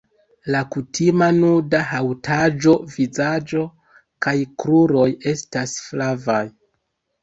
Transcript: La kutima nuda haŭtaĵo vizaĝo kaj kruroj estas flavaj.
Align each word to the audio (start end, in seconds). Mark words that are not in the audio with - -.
La 0.53 0.61
kutima 0.75 1.27
nuda 1.35 1.83
haŭtaĵo 1.91 2.75
vizaĝo 2.97 3.69
kaj 4.27 4.37
kruroj 4.67 5.09
estas 5.37 5.81
flavaj. 5.89 6.47